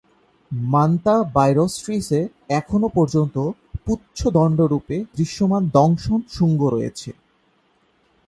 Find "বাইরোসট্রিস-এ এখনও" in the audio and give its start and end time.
1.35-2.87